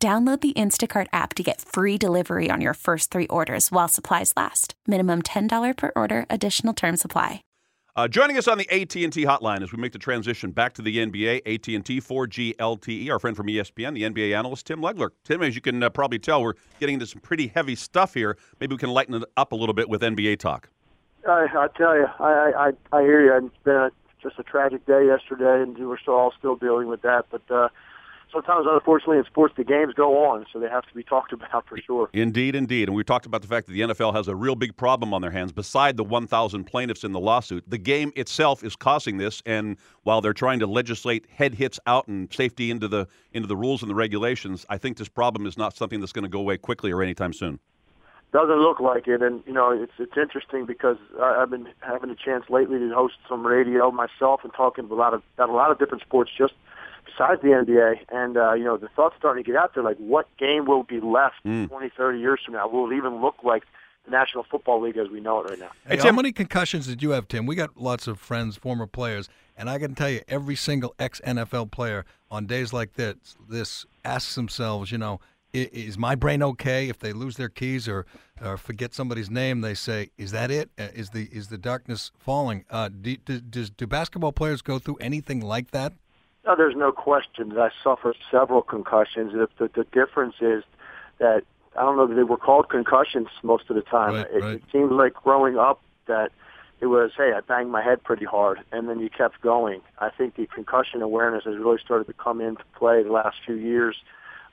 Download 0.00 0.40
the 0.40 0.52
Instacart 0.52 1.08
app 1.12 1.34
to 1.34 1.42
get 1.42 1.60
free 1.60 1.98
delivery 1.98 2.50
on 2.52 2.60
your 2.60 2.74
first 2.74 3.10
three 3.10 3.26
orders 3.26 3.72
while 3.72 3.88
supplies 3.88 4.32
last. 4.36 4.74
Minimum 4.86 5.22
$10 5.22 5.76
per 5.76 5.90
order, 5.96 6.24
additional 6.30 6.72
term 6.72 6.96
supply. 6.96 7.42
Uh, 7.96 8.06
joining 8.06 8.38
us 8.38 8.46
on 8.46 8.58
the 8.58 8.70
AT&T 8.70 9.10
hotline 9.24 9.60
as 9.60 9.72
we 9.72 9.82
make 9.82 9.90
the 9.90 9.98
transition 9.98 10.52
back 10.52 10.72
to 10.72 10.82
the 10.82 10.98
NBA, 10.98 11.38
AT&T 11.38 12.00
4G 12.00 12.54
LTE, 12.54 13.10
our 13.10 13.18
friend 13.18 13.36
from 13.36 13.48
ESPN, 13.48 13.92
the 13.92 14.02
NBA 14.02 14.38
analyst 14.38 14.66
Tim 14.66 14.80
Legler. 14.80 15.10
Tim, 15.24 15.42
as 15.42 15.56
you 15.56 15.60
can 15.60 15.82
uh, 15.82 15.90
probably 15.90 16.20
tell, 16.20 16.44
we're 16.44 16.54
getting 16.78 16.94
into 16.94 17.06
some 17.08 17.20
pretty 17.20 17.48
heavy 17.48 17.74
stuff 17.74 18.14
here. 18.14 18.38
Maybe 18.60 18.76
we 18.76 18.78
can 18.78 18.90
lighten 18.90 19.14
it 19.14 19.24
up 19.36 19.50
a 19.50 19.56
little 19.56 19.74
bit 19.74 19.88
with 19.88 20.02
NBA 20.02 20.38
talk. 20.38 20.68
I, 21.28 21.48
I 21.52 21.66
tell 21.76 21.96
you, 21.96 22.06
I, 22.20 22.70
I 22.92 22.96
I 22.96 23.02
hear 23.02 23.20
you. 23.20 23.46
It's 23.48 23.64
been 23.64 23.74
a, 23.74 23.90
just 24.22 24.38
a 24.38 24.44
tragic 24.44 24.86
day 24.86 25.04
yesterday, 25.04 25.60
and 25.60 25.76
we're 25.76 25.98
still 25.98 26.14
all 26.14 26.32
still 26.38 26.54
dealing 26.54 26.86
with 26.86 27.02
that. 27.02 27.24
But 27.30 27.42
uh, 27.50 27.68
sometimes, 28.32 28.66
unfortunately, 28.68 29.18
in 29.18 29.24
sports, 29.24 29.54
the 29.56 29.64
games 29.64 29.94
go 29.94 30.24
on, 30.26 30.46
so 30.52 30.58
they 30.58 30.68
have 30.68 30.86
to 30.86 30.94
be 30.94 31.02
talked 31.02 31.32
about 31.32 31.66
for 31.66 31.78
sure. 31.78 32.08
Indeed, 32.12 32.54
indeed. 32.54 32.88
And 32.88 32.96
we 32.96 33.04
talked 33.04 33.26
about 33.26 33.42
the 33.42 33.48
fact 33.48 33.66
that 33.66 33.72
the 33.72 33.80
NFL 33.80 34.14
has 34.14 34.28
a 34.28 34.36
real 34.36 34.54
big 34.54 34.76
problem 34.76 35.14
on 35.14 35.22
their 35.22 35.30
hands. 35.30 35.52
Beside 35.52 35.96
the 35.96 36.04
1,000 36.04 36.64
plaintiffs 36.64 37.04
in 37.04 37.12
the 37.12 37.20
lawsuit, 37.20 37.64
the 37.68 37.78
game 37.78 38.12
itself 38.16 38.62
is 38.62 38.76
causing 38.76 39.18
this. 39.18 39.42
And 39.46 39.76
while 40.02 40.20
they're 40.20 40.32
trying 40.32 40.58
to 40.60 40.66
legislate 40.66 41.26
head 41.30 41.54
hits 41.54 41.80
out 41.86 42.08
and 42.08 42.32
safety 42.32 42.70
into 42.70 42.88
the 42.88 43.06
into 43.32 43.46
the 43.46 43.56
rules 43.56 43.82
and 43.82 43.90
the 43.90 43.94
regulations, 43.94 44.64
I 44.68 44.78
think 44.78 44.96
this 44.96 45.08
problem 45.08 45.46
is 45.46 45.56
not 45.56 45.76
something 45.76 46.00
that's 46.00 46.12
going 46.12 46.24
to 46.24 46.28
go 46.28 46.40
away 46.40 46.58
quickly 46.58 46.92
or 46.92 47.02
anytime 47.02 47.32
soon. 47.32 47.58
Doesn't 48.30 48.60
look 48.60 48.78
like 48.78 49.08
it, 49.08 49.22
and 49.22 49.42
you 49.46 49.54
know 49.54 49.70
it's 49.70 49.92
it's 49.98 50.16
interesting 50.18 50.66
because 50.66 50.98
I, 51.18 51.40
I've 51.40 51.50
been 51.50 51.66
having 51.80 52.10
a 52.10 52.14
chance 52.14 52.44
lately 52.50 52.78
to 52.78 52.90
host 52.94 53.14
some 53.26 53.46
radio 53.46 53.90
myself 53.90 54.40
and 54.44 54.52
talking 54.52 54.84
about 54.84 54.94
a 54.94 55.00
lot 55.00 55.14
of 55.14 55.22
about 55.36 55.48
a 55.48 55.52
lot 55.52 55.70
of 55.70 55.78
different 55.78 56.02
sports 56.02 56.30
just 56.36 56.52
besides 57.10 57.40
the 57.42 57.48
NBA. 57.48 58.00
And, 58.10 58.36
uh, 58.36 58.52
you 58.54 58.64
know, 58.64 58.76
the 58.76 58.88
thought's 58.88 59.16
starting 59.16 59.42
to 59.42 59.46
get 59.50 59.58
out 59.58 59.74
there, 59.74 59.82
like 59.82 59.96
what 59.98 60.26
game 60.38 60.66
will 60.66 60.82
be 60.82 61.00
left 61.00 61.36
Mm. 61.44 61.68
20, 61.68 61.90
30 61.96 62.18
years 62.18 62.40
from 62.44 62.54
now? 62.54 62.68
Will 62.68 62.90
it 62.90 62.96
even 62.96 63.20
look 63.20 63.36
like 63.42 63.64
the 64.04 64.10
National 64.10 64.44
Football 64.44 64.80
League 64.82 64.96
as 64.96 65.08
we 65.08 65.20
know 65.20 65.40
it 65.40 65.50
right 65.50 65.58
now? 65.58 65.70
Hey, 65.86 65.96
how 65.98 66.12
many 66.12 66.32
concussions 66.32 66.86
did 66.86 67.02
you 67.02 67.10
have, 67.10 67.28
Tim? 67.28 67.46
We 67.46 67.54
got 67.54 67.76
lots 67.76 68.06
of 68.06 68.18
friends, 68.18 68.56
former 68.56 68.86
players, 68.86 69.28
and 69.56 69.68
I 69.68 69.78
can 69.78 69.94
tell 69.94 70.10
you, 70.10 70.20
every 70.28 70.56
single 70.56 70.94
ex 70.98 71.20
NFL 71.24 71.70
player 71.70 72.04
on 72.30 72.46
days 72.46 72.72
like 72.72 72.94
this, 72.94 73.36
this 73.48 73.86
asks 74.04 74.34
themselves, 74.34 74.92
you 74.92 74.98
know, 74.98 75.20
is 75.54 75.96
my 75.96 76.14
brain 76.14 76.42
okay? 76.42 76.88
If 76.90 76.98
they 76.98 77.12
lose 77.14 77.36
their 77.36 77.48
keys 77.48 77.88
or, 77.88 78.04
or 78.44 78.58
forget 78.58 78.92
somebody's 78.94 79.30
name, 79.30 79.62
they 79.62 79.72
say, 79.74 80.10
"Is 80.18 80.30
that 80.32 80.50
it? 80.50 80.70
Uh, 80.78 80.88
the 81.12 81.26
is 81.32 81.48
the 81.48 81.56
darkness 81.56 82.12
falling?" 82.18 82.66
Uh, 82.70 82.90
do, 82.90 83.16
do, 83.16 83.40
does, 83.40 83.70
do 83.70 83.86
basketball 83.86 84.32
players 84.32 84.60
go 84.60 84.78
through 84.78 84.96
anything 84.96 85.40
like 85.40 85.70
that? 85.70 85.94
No, 86.48 86.56
there's 86.56 86.74
no 86.74 86.92
question 86.92 87.50
that 87.50 87.60
I 87.60 87.68
suffered 87.84 88.16
several 88.30 88.62
concussions. 88.62 89.34
The, 89.34 89.48
the, 89.58 89.68
the 89.68 89.84
difference 89.92 90.36
is 90.40 90.64
that 91.18 91.42
I 91.76 91.82
don't 91.82 91.98
know 91.98 92.06
that 92.06 92.14
they 92.14 92.22
were 92.22 92.38
called 92.38 92.70
concussions 92.70 93.28
most 93.42 93.64
of 93.68 93.76
the 93.76 93.82
time. 93.82 94.14
Right, 94.14 94.26
it, 94.32 94.42
right. 94.42 94.54
it 94.54 94.62
seemed 94.72 94.92
like 94.92 95.12
growing 95.12 95.58
up 95.58 95.82
that 96.06 96.32
it 96.80 96.86
was, 96.86 97.10
hey, 97.18 97.32
I 97.36 97.40
banged 97.40 97.70
my 97.70 97.82
head 97.82 98.02
pretty 98.02 98.24
hard, 98.24 98.60
and 98.72 98.88
then 98.88 98.98
you 98.98 99.10
kept 99.10 99.42
going. 99.42 99.82
I 99.98 100.08
think 100.08 100.36
the 100.36 100.46
concussion 100.46 101.02
awareness 101.02 101.44
has 101.44 101.58
really 101.58 101.78
started 101.84 102.06
to 102.06 102.14
come 102.14 102.40
into 102.40 102.64
play 102.76 103.02
the 103.02 103.12
last 103.12 103.36
few 103.44 103.56
years. 103.56 103.96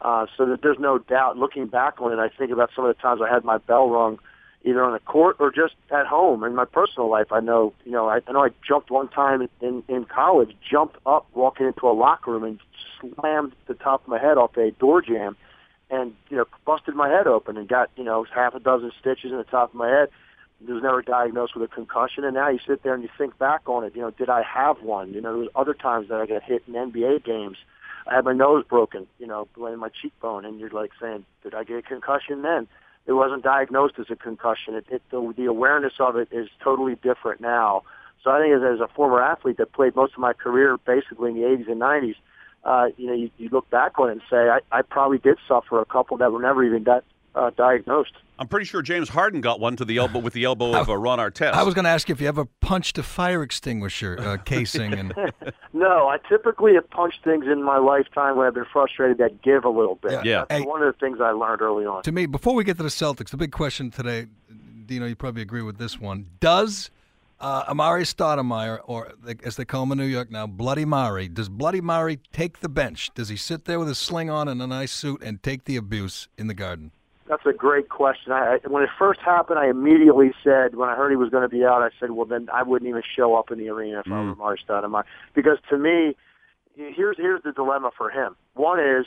Uh, 0.02 0.25
so 0.36 0.46
that 0.48 0.62
there's 0.62 0.80
no 0.80 0.98
doubt. 0.98 1.38
Looking 1.38 1.68
back 1.68 2.02
on 2.02 2.12
it, 2.12 2.19
I 2.19 2.28
think 2.28 2.52
about 2.52 2.72
some 2.75 2.84
of 2.84 2.94
the 2.94 3.02
times 3.02 3.22
I 3.25 3.34
had 3.34 3.46
my 3.46 3.58
bell 3.58 3.90
rung, 3.90 4.19
either 4.66 4.84
on 4.84 4.94
the 4.94 5.00
court 5.00 5.38
or 5.40 5.52
just 5.52 5.76
at 5.92 6.08
home. 6.08 6.44
In 6.44 6.56
my 6.56 6.66
personal 6.66 7.09
life, 7.09 7.31
I 7.31 7.40
know, 7.40 7.74
you 7.86 7.92
know, 7.92 8.09
I, 8.09 8.20
I 8.28 8.31
know 8.31 8.44
I 8.44 8.50
jumped 8.68 8.90
one 8.92 9.08
time 9.08 9.48
in 9.62 9.84
in 9.88 10.06
college, 10.06 10.56
jumped 10.70 10.98
up 11.06 11.28
walking 11.34 11.68
into 11.68 11.88
a 11.88 11.94
locker 11.94 12.31
room 12.31 12.44
and 12.44 12.59
slammed 13.00 13.54
the 13.68 13.75
top 13.75 14.04
of 14.04 14.08
my 14.08 14.20
head 14.20 14.38
off 14.38 14.58
a 14.58 14.72
door 14.72 15.02
jam, 15.02 15.38
and 15.90 16.14
you 16.30 16.38
know, 16.38 16.46
busted 16.66 16.96
my 16.96 17.09
head 17.09 17.28
open 17.28 17.58
and 17.58 17.68
got 17.70 17.92
you 17.96 18.04
know 18.04 18.25
half 18.34 18.56
a 18.56 18.59
dozen 18.59 18.92
stitches 19.00 19.31
in 19.31 19.38
the 19.38 19.44
top 19.44 19.70
of 19.70 19.75
my 19.75 19.90
head. 19.90 20.09
I 20.68 20.72
was 20.72 20.81
never 20.81 21.02
diagnosed 21.02 21.56
with 21.56 21.70
a 21.70 21.74
concussion, 21.74 22.24
and 22.24 22.34
now 22.34 22.50
you 22.50 22.59
sit 22.66 22.81
there 22.81 22.96
and 22.96 23.04
you 23.04 23.09
think 23.18 23.38
back 23.38 23.68
on 23.68 23.84
it. 23.84 23.96
You 23.96 24.02
know, 24.02 24.12
did 24.12 24.30
I 24.30 24.42
have 24.42 24.81
one? 24.81 25.14
You 25.14 25.22
know, 25.22 25.34
there 25.34 25.42
was 25.42 25.50
other 25.54 25.74
times 25.74 26.08
that 26.09 26.20
I 26.20 26.25
got 26.25 26.42
hit 26.42 26.64
in 26.68 26.74
NBA 26.74 27.24
games. 27.24 27.58
I 28.08 28.16
had 28.16 28.25
my 28.25 28.34
nose 28.34 28.64
broken, 28.68 29.06
you 29.20 29.28
know, 29.28 29.48
in 29.58 29.80
my 29.80 29.90
cheekbone, 29.90 30.46
and 30.46 30.59
you're 30.59 30.70
like 30.70 30.92
saying, 31.00 31.25
did 31.44 31.54
I 31.54 31.64
get 31.66 31.78
a 31.78 31.81
concussion 31.81 32.42
then? 32.42 32.68
It 33.06 33.14
wasn't 33.14 33.44
diagnosed 33.44 33.96
as 34.00 34.08
a 34.10 34.16
concussion. 34.16 34.76
It, 34.76 34.86
it 34.90 35.02
the, 35.12 35.34
the 35.38 35.46
awareness 35.46 35.94
of 36.00 36.16
it 36.16 36.30
is 36.32 36.48
totally 36.64 36.96
different 36.96 37.42
now. 37.42 37.84
So 38.24 38.32
I 38.32 38.42
think 38.42 38.56
as, 38.56 38.62
as 38.64 38.80
a 38.80 38.88
former 38.88 39.22
athlete 39.22 39.58
that 39.58 39.72
played 39.74 39.96
most 39.96 40.14
of 40.14 40.20
my 40.20 40.34
career 40.34 40.78
basically 40.78 41.30
in 41.30 41.36
the 41.36 41.44
80s 41.44 41.72
and 41.72 41.82
90s, 41.82 42.16
uh, 42.64 42.88
you 42.98 43.08
know, 43.08 43.14
you, 43.14 43.30
you 43.38 43.50
look 43.50 43.70
back 43.70 44.00
on 44.00 44.10
it 44.10 44.14
and 44.14 44.22
say, 44.30 44.50
I, 44.50 44.60
I 44.72 44.82
probably 44.82 45.20
did 45.20 45.38
suffer 45.48 45.80
a 45.80 45.86
couple 45.86 46.18
that 46.18 46.32
were 46.32 46.42
never 46.42 46.64
even 46.64 46.84
di- 46.84 47.02
uh, 47.35 47.51
diagnosed. 47.57 48.13
I'm 48.38 48.47
pretty 48.47 48.66
sure 48.66 48.81
James 48.81 49.09
Harden 49.09 49.40
got 49.40 49.59
one 49.62 49.75
to 49.78 49.85
the 49.85 49.97
elbow 49.97 50.19
with 50.19 50.34
the 50.34 50.44
elbow 50.44 50.75
of 50.75 50.90
uh, 50.90 50.97
Ron 50.97 51.19
Artest. 51.19 51.53
I 51.53 51.63
was 51.63 51.73
going 51.73 51.85
to 51.85 51.90
ask 51.90 52.09
you 52.09 52.13
if 52.16 52.19
you 52.19 52.28
ever 52.28 52.46
punched 52.59 52.97
a 52.97 53.03
fire 53.03 53.41
extinguisher 53.44 54.18
uh, 54.19 54.38
casing 54.46 54.94
and. 54.94 55.13
No, 55.74 56.07
I 56.07 56.18
typically 56.29 56.74
have 56.75 56.90
punched 56.90 57.24
things 57.25 57.45
in 57.47 57.62
my 57.62 57.78
lifetime 57.78 58.38
when 58.38 58.47
I've 58.47 58.53
been 58.53 58.66
frustrated 58.72 59.18
that 59.18 59.41
give 59.41 59.66
a 59.66 59.69
little 59.69 59.95
bit. 59.95 60.24
Yeah. 60.25 60.45
That's 60.50 60.62
Hey. 60.62 60.66
one 60.68 60.81
of 60.81 60.94
the 60.94 60.97
things 61.06 61.19
I 61.22 61.31
learned 61.31 61.62
early 61.62 61.85
on. 61.85 62.01
To 62.03 62.12
me, 62.13 62.25
before 62.28 62.56
we 62.56 62.63
get 62.63 62.78
to 62.78 62.84
the 62.84 62.90
Celtics, 62.90 63.29
the 63.29 63.35
big 63.38 63.51
question 63.51 63.91
today, 63.91 64.28
Dino, 64.85 65.06
you 65.06 65.16
probably 65.18 65.41
agree 65.41 65.62
with 65.62 65.78
this 65.78 66.00
one. 66.00 66.28
Does 66.40 66.91
uh, 67.41 67.66
Amar'e 67.66 68.03
Stoudemire, 68.03 68.79
or 68.85 69.12
as 69.44 69.57
they 69.57 69.66
call 69.66 69.84
him 69.84 69.91
in 69.91 69.97
New 69.97 70.06
York 70.06 70.31
now, 70.31 70.47
Bloody 70.47 70.85
Mari, 70.85 71.28
does 71.28 71.50
Bloody 71.50 71.81
Mari 71.81 72.19
take 72.31 72.62
the 72.62 72.69
bench? 72.69 73.12
Does 73.13 73.28
he 73.28 73.35
sit 73.35 73.66
there 73.66 73.78
with 73.78 73.90
his 73.90 73.97
sling 73.97 74.29
on 74.29 74.47
and 74.47 74.62
a 74.62 74.68
nice 74.68 74.94
suit 74.94 75.22
and 75.22 75.44
take 75.44 75.66
the 75.66 75.75
abuse 75.75 76.29
in 76.38 76.47
the 76.47 76.53
garden? 76.53 76.91
That's 77.28 77.46
a 77.46 77.53
great 77.53 77.90
question. 77.90 78.31
I, 78.31 78.59
when 78.68 78.84
it 78.84 78.90
first 79.00 79.19
happened, 79.19 79.58
I 79.58 79.68
immediately 79.68 80.31
said, 80.44 80.75
when 80.75 80.90
I 80.90 80.96
heard 80.96 81.09
he 81.09 81.16
was 81.16 81.30
going 81.30 81.41
to 81.41 81.50
be 81.50 81.66
out, 81.66 81.81
I 81.81 81.90
said, 82.00 82.12
well, 82.12 82.25
then 82.25 82.47
I 82.53 82.62
wouldn't 82.62 82.88
even 82.88 83.02
show 83.16 83.36
up 83.36 83.50
in 83.52 83.58
the 83.58 83.69
arena 83.69 84.02
if 84.06 84.12
I 84.12 84.24
were 84.24 84.36
Amar'e 84.36 84.58
Stoudemire. 84.63 85.06
Because 85.34 85.58
to 85.69 85.78
me, 85.78 86.16
here's 86.75 87.18
here's 87.18 87.41
the 87.44 87.52
dilemma 87.52 87.91
for 87.97 88.12
him. 88.12 88.36
One 88.53 88.80
is, 88.80 89.06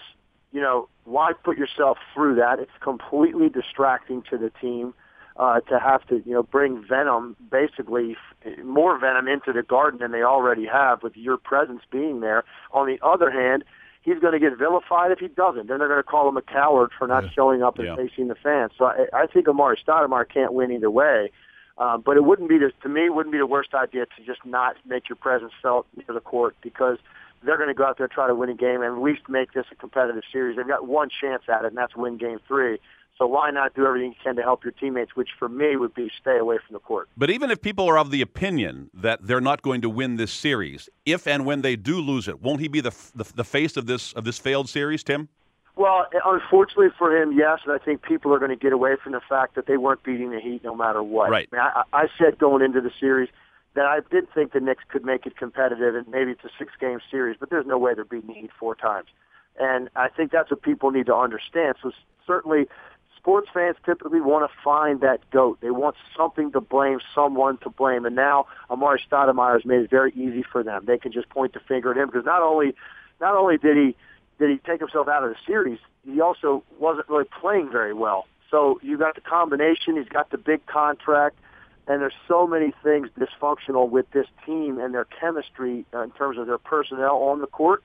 you 0.52 0.60
know, 0.60 0.88
why 1.04 1.32
put 1.32 1.58
yourself 1.58 1.98
through 2.12 2.34
that? 2.36 2.58
It's 2.58 2.70
completely 2.80 3.48
distracting 3.48 4.22
to 4.30 4.38
the 4.38 4.50
team 4.60 4.94
uh, 5.36 5.60
to 5.60 5.78
have 5.78 6.04
to, 6.08 6.20
you 6.26 6.32
know, 6.32 6.42
bring 6.42 6.84
venom, 6.84 7.36
basically 7.50 8.16
f- 8.44 8.64
more 8.64 8.98
venom 8.98 9.28
into 9.28 9.52
the 9.52 9.62
garden 9.62 10.00
than 10.00 10.10
they 10.10 10.22
already 10.22 10.66
have 10.66 11.02
with 11.04 11.16
your 11.16 11.36
presence 11.36 11.82
being 11.90 12.20
there. 12.20 12.42
On 12.72 12.86
the 12.86 12.98
other 13.02 13.30
hand, 13.30 13.62
he's 14.08 14.18
going 14.20 14.32
to 14.32 14.38
get 14.38 14.56
vilified 14.56 15.10
if 15.10 15.18
he 15.18 15.28
doesn't. 15.28 15.66
Then 15.68 15.78
they're 15.78 15.88
going 15.88 16.00
to 16.00 16.02
call 16.02 16.28
him 16.28 16.36
a 16.36 16.42
coward 16.42 16.90
for 16.98 17.06
not 17.06 17.24
showing 17.34 17.62
up 17.62 17.78
and 17.78 17.86
Yeah. 17.88 17.96
facing 17.96 18.28
the 18.28 18.34
fans. 18.34 18.72
So 18.78 18.86
I, 18.86 19.06
I 19.12 19.26
think 19.26 19.46
Amar'e 19.46 19.76
Stoudemire 19.84 20.28
can't 20.28 20.52
win 20.52 20.70
either 20.72 20.90
way. 20.90 21.30
Uh, 21.76 21.96
but 21.96 22.16
it 22.16 22.24
wouldn't 22.24 22.48
be 22.48 22.58
the, 22.58 22.72
to 22.82 22.88
me 22.88 23.06
it 23.06 23.14
wouldn't 23.14 23.32
be 23.32 23.38
the 23.38 23.46
worst 23.46 23.72
idea 23.74 24.04
to 24.06 24.24
just 24.26 24.44
not 24.44 24.76
make 24.84 25.08
your 25.08 25.16
presence 25.16 25.52
felt 25.62 25.86
near 25.96 26.12
the 26.12 26.20
court 26.20 26.56
because 26.60 26.98
they're 27.42 27.56
going 27.56 27.68
to 27.68 27.74
go 27.74 27.84
out 27.84 27.98
there 27.98 28.06
and 28.06 28.12
try 28.12 28.26
to 28.26 28.34
win 28.34 28.50
a 28.50 28.54
game 28.54 28.82
and 28.82 28.96
at 28.96 29.02
least 29.02 29.28
make 29.28 29.52
this 29.52 29.66
a 29.70 29.74
competitive 29.74 30.22
series. 30.32 30.56
They've 30.56 30.66
got 30.66 30.86
one 30.86 31.08
chance 31.20 31.44
at 31.48 31.64
it, 31.64 31.68
and 31.68 31.76
that's 31.76 31.96
win 31.96 32.16
game 32.16 32.38
three. 32.46 32.78
So 33.16 33.26
why 33.26 33.50
not 33.50 33.74
do 33.74 33.84
everything 33.84 34.10
you 34.10 34.16
can 34.22 34.36
to 34.36 34.42
help 34.42 34.62
your 34.62 34.72
teammates, 34.72 35.16
which 35.16 35.30
for 35.38 35.48
me 35.48 35.76
would 35.76 35.92
be 35.92 36.08
stay 36.20 36.38
away 36.38 36.58
from 36.64 36.74
the 36.74 36.78
court. 36.78 37.08
But 37.16 37.30
even 37.30 37.50
if 37.50 37.60
people 37.60 37.88
are 37.88 37.98
of 37.98 38.12
the 38.12 38.22
opinion 38.22 38.90
that 38.94 39.26
they're 39.26 39.40
not 39.40 39.62
going 39.62 39.80
to 39.80 39.90
win 39.90 40.16
this 40.16 40.32
series, 40.32 40.88
if 41.04 41.26
and 41.26 41.44
when 41.44 41.62
they 41.62 41.74
do 41.74 42.00
lose 42.00 42.28
it, 42.28 42.40
won't 42.40 42.60
he 42.60 42.68
be 42.68 42.80
the 42.80 42.94
the, 43.16 43.24
the 43.34 43.44
face 43.44 43.76
of 43.76 43.86
this 43.86 44.12
of 44.12 44.24
this 44.24 44.38
failed 44.38 44.68
series, 44.68 45.02
Tim? 45.02 45.28
Well, 45.74 46.06
unfortunately 46.24 46.88
for 46.98 47.16
him, 47.16 47.32
yes, 47.32 47.60
and 47.64 47.72
I 47.72 47.78
think 47.78 48.02
people 48.02 48.34
are 48.34 48.40
going 48.40 48.50
to 48.50 48.56
get 48.56 48.72
away 48.72 48.96
from 49.02 49.12
the 49.12 49.20
fact 49.28 49.54
that 49.54 49.66
they 49.66 49.76
weren't 49.76 50.02
beating 50.02 50.30
the 50.30 50.40
Heat 50.40 50.64
no 50.64 50.74
matter 50.74 51.04
what. 51.04 51.30
Right. 51.30 51.48
I, 51.52 51.56
mean, 51.56 51.64
I, 51.64 51.82
I 51.92 52.08
said 52.18 52.36
going 52.36 52.64
into 52.64 52.80
the 52.80 52.90
series 52.98 53.28
that 53.74 53.86
I 53.86 54.00
did 54.10 54.32
think 54.32 54.52
the 54.52 54.60
Knicks 54.60 54.84
could 54.88 55.04
make 55.04 55.26
it 55.26 55.36
competitive, 55.36 55.94
and 55.94 56.08
maybe 56.08 56.32
it's 56.32 56.44
a 56.44 56.50
six-game 56.58 57.00
series, 57.10 57.36
but 57.38 57.50
there's 57.50 57.66
no 57.66 57.78
way 57.78 57.94
they're 57.94 58.04
beating 58.04 58.28
the 58.28 58.34
Heat 58.34 58.50
four 58.58 58.74
times. 58.74 59.08
And 59.58 59.88
I 59.96 60.08
think 60.08 60.30
that's 60.32 60.50
what 60.50 60.62
people 60.62 60.90
need 60.90 61.06
to 61.06 61.14
understand. 61.14 61.76
So 61.82 61.92
certainly, 62.26 62.66
sports 63.16 63.48
fans 63.52 63.76
typically 63.84 64.20
want 64.20 64.50
to 64.50 64.56
find 64.62 65.00
that 65.00 65.28
goat. 65.30 65.58
They 65.60 65.70
want 65.70 65.96
something 66.16 66.52
to 66.52 66.60
blame, 66.60 67.00
someone 67.14 67.58
to 67.58 67.70
blame. 67.70 68.06
And 68.06 68.16
now 68.16 68.46
Amar'e 68.70 68.98
Stoudemire 69.10 69.54
has 69.54 69.64
made 69.64 69.80
it 69.80 69.90
very 69.90 70.12
easy 70.12 70.42
for 70.42 70.62
them. 70.62 70.84
They 70.86 70.98
can 70.98 71.12
just 71.12 71.28
point 71.28 71.54
the 71.54 71.60
finger 71.60 71.90
at 71.90 71.96
him 71.96 72.06
because 72.06 72.24
not 72.24 72.42
only, 72.42 72.74
not 73.20 73.34
only 73.36 73.58
did 73.58 73.76
he 73.76 73.96
did 74.38 74.50
he 74.50 74.58
take 74.58 74.80
himself 74.80 75.08
out 75.08 75.24
of 75.24 75.30
the 75.30 75.36
series, 75.46 75.80
he 76.04 76.20
also 76.20 76.62
wasn't 76.78 77.08
really 77.08 77.24
playing 77.40 77.70
very 77.70 77.92
well. 77.92 78.26
So 78.50 78.78
you 78.82 78.96
got 78.96 79.16
the 79.16 79.20
combination. 79.20 79.96
He's 79.96 80.08
got 80.08 80.30
the 80.30 80.38
big 80.38 80.64
contract, 80.66 81.36
and 81.88 82.02
there's 82.02 82.14
so 82.28 82.46
many 82.46 82.72
things 82.82 83.08
dysfunctional 83.18 83.88
with 83.88 84.10
this 84.12 84.26
team 84.44 84.78
and 84.78 84.94
their 84.94 85.06
chemistry 85.06 85.86
uh, 85.94 86.02
in 86.02 86.10
terms 86.10 86.38
of 86.38 86.46
their 86.46 86.58
personnel 86.58 87.16
on 87.16 87.40
the 87.40 87.46
court. 87.46 87.82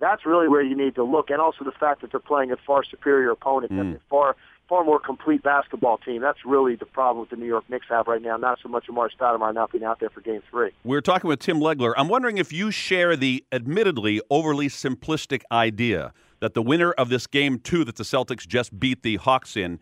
That's 0.00 0.26
really 0.26 0.48
where 0.48 0.62
you 0.62 0.74
need 0.74 0.96
to 0.96 1.04
look, 1.04 1.30
and 1.30 1.40
also 1.40 1.64
the 1.64 1.70
fact 1.70 2.00
that 2.00 2.10
they're 2.10 2.18
playing 2.18 2.50
a 2.50 2.56
far 2.56 2.82
superior 2.82 3.30
opponent, 3.30 3.70
mm. 3.72 4.00
far 4.10 4.34
far 4.68 4.84
more 4.84 4.98
complete 4.98 5.42
basketball 5.42 5.98
team. 5.98 6.22
That's 6.22 6.38
really 6.46 6.76
the 6.76 6.86
problem 6.86 7.20
with 7.20 7.30
the 7.30 7.36
New 7.36 7.46
York 7.46 7.68
Knicks 7.68 7.86
have 7.90 8.06
right 8.06 8.22
now. 8.22 8.36
Not 8.36 8.58
so 8.62 8.68
much 8.68 8.86
Amar'e 8.86 9.10
Stoudemire 9.16 9.52
not 9.52 9.70
being 9.70 9.84
out 9.84 10.00
there 10.00 10.08
for 10.08 10.22
Game 10.22 10.42
Three. 10.50 10.70
We're 10.82 11.02
talking 11.02 11.28
with 11.28 11.40
Tim 11.40 11.60
Legler. 11.60 11.92
I'm 11.96 12.08
wondering 12.08 12.38
if 12.38 12.52
you 12.52 12.70
share 12.70 13.14
the 13.14 13.44
admittedly 13.52 14.20
overly 14.30 14.68
simplistic 14.68 15.42
idea 15.52 16.12
that 16.40 16.54
the 16.54 16.62
winner 16.62 16.92
of 16.92 17.10
this 17.10 17.28
Game 17.28 17.58
Two 17.60 17.84
that 17.84 17.96
the 17.96 18.04
Celtics 18.04 18.46
just 18.46 18.80
beat 18.80 19.02
the 19.02 19.16
Hawks 19.16 19.56
in 19.56 19.78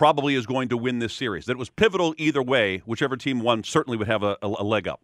probably 0.00 0.34
is 0.34 0.46
going 0.46 0.66
to 0.70 0.78
win 0.78 0.98
this 0.98 1.12
series. 1.12 1.44
That 1.44 1.52
it 1.52 1.58
was 1.58 1.68
pivotal 1.68 2.14
either 2.16 2.42
way. 2.42 2.78
Whichever 2.86 3.18
team 3.18 3.40
won 3.40 3.62
certainly 3.62 3.98
would 3.98 4.06
have 4.06 4.22
a, 4.22 4.38
a, 4.40 4.46
a 4.46 4.64
leg 4.64 4.88
up. 4.88 4.98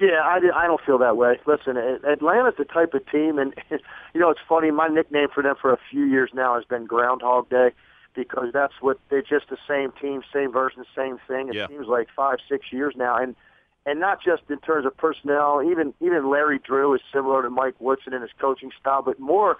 Yeah, 0.00 0.22
I, 0.24 0.38
I 0.54 0.66
don't 0.66 0.80
feel 0.86 0.96
that 0.96 1.18
way. 1.18 1.38
Listen, 1.44 1.76
Atlanta's 1.76 2.54
the 2.56 2.64
type 2.64 2.94
of 2.94 3.06
team, 3.10 3.38
and 3.38 3.52
you 4.14 4.20
know 4.20 4.30
it's 4.30 4.40
funny. 4.48 4.70
My 4.70 4.88
nickname 4.88 5.28
for 5.34 5.42
them 5.42 5.54
for 5.60 5.70
a 5.70 5.78
few 5.90 6.04
years 6.04 6.30
now 6.32 6.54
has 6.54 6.64
been 6.64 6.86
Groundhog 6.86 7.50
Day 7.50 7.72
because 8.14 8.54
that's 8.54 8.72
what 8.80 8.98
they're 9.10 9.20
just 9.20 9.50
the 9.50 9.58
same 9.68 9.92
team, 10.00 10.22
same 10.32 10.50
version, 10.50 10.86
same 10.96 11.18
thing. 11.28 11.50
It 11.50 11.56
yeah. 11.56 11.66
seems 11.68 11.86
like 11.86 12.08
five, 12.16 12.38
six 12.48 12.72
years 12.72 12.94
now, 12.96 13.18
and 13.18 13.36
and 13.84 14.00
not 14.00 14.22
just 14.24 14.44
in 14.48 14.60
terms 14.60 14.86
of 14.86 14.96
personnel. 14.96 15.62
Even 15.62 15.92
even 16.00 16.30
Larry 16.30 16.58
Drew 16.58 16.94
is 16.94 17.02
similar 17.12 17.42
to 17.42 17.50
Mike 17.50 17.74
Woodson 17.80 18.14
in 18.14 18.22
his 18.22 18.30
coaching 18.40 18.70
style, 18.80 19.02
but 19.02 19.20
more 19.20 19.58